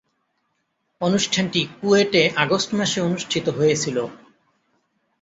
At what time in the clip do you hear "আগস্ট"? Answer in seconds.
2.35-2.69